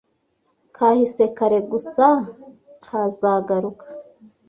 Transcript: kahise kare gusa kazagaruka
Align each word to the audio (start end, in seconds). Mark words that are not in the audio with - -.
kahise 0.75 1.23
kare 1.37 1.59
gusa 1.71 2.05
kazagaruka 2.85 3.85